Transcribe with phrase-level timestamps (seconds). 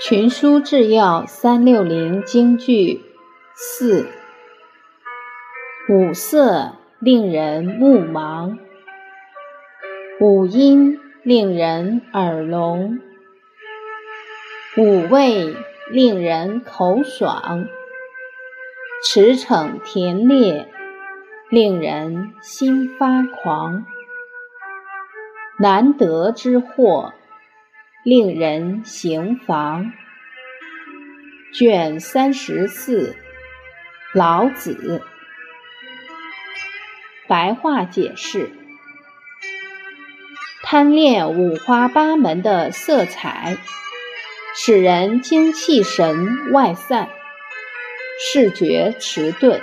[0.00, 3.02] 群书治要三六零京剧
[3.52, 4.06] 四，
[5.88, 8.58] 五色令人目盲，
[10.20, 13.00] 五音令人耳聋，
[14.76, 15.56] 五味
[15.90, 17.66] 令人口爽，
[19.04, 20.68] 驰骋田猎
[21.50, 23.84] 令人心发狂，
[25.58, 27.12] 难得之货。
[28.08, 29.92] 令人行妨。
[31.52, 33.14] 卷三十四，
[34.14, 35.02] 老子。
[37.26, 38.50] 白话解释：
[40.62, 43.58] 贪恋五花八门的色彩，
[44.56, 47.10] 使人精气神外散，
[48.18, 49.60] 视觉迟钝；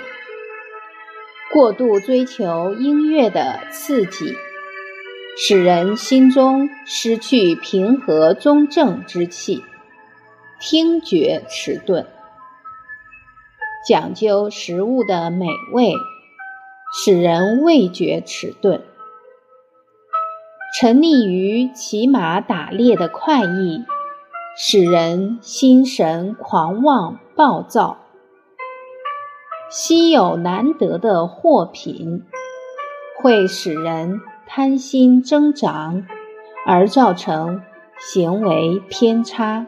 [1.52, 4.36] 过度追求音乐的刺激。
[5.38, 9.62] 使人心中失去平和中正之气，
[10.58, 12.06] 听觉迟钝；
[13.86, 15.92] 讲究食物的美味，
[16.90, 18.80] 使人味觉迟钝；
[20.80, 23.84] 沉溺于骑马打猎的快意，
[24.56, 27.98] 使人心神狂妄暴躁；
[29.68, 32.22] 稀有难得的货品，
[33.22, 34.18] 会使人。
[34.46, 36.06] 贪心增长，
[36.64, 37.62] 而造成
[37.98, 39.66] 行为偏差。